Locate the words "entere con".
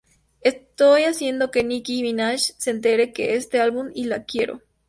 2.71-3.23